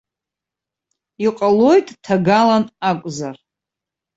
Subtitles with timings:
[1.25, 3.35] Иҟалоит, ҭагалан акәзар.